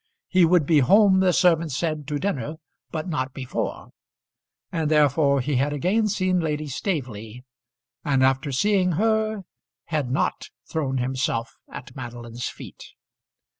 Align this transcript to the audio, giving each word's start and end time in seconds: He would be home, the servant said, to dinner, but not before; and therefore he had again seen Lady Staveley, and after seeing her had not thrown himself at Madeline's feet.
He 0.27 0.45
would 0.45 0.65
be 0.65 0.79
home, 0.79 1.19
the 1.19 1.31
servant 1.31 1.71
said, 1.71 2.07
to 2.07 2.17
dinner, 2.17 2.55
but 2.89 3.07
not 3.07 3.35
before; 3.35 3.89
and 4.71 4.89
therefore 4.89 5.41
he 5.41 5.57
had 5.57 5.73
again 5.73 6.07
seen 6.07 6.39
Lady 6.39 6.65
Staveley, 6.67 7.43
and 8.03 8.23
after 8.23 8.51
seeing 8.51 8.93
her 8.93 9.43
had 9.85 10.09
not 10.09 10.49
thrown 10.67 10.97
himself 10.97 11.55
at 11.71 11.95
Madeline's 11.95 12.49
feet. 12.49 12.83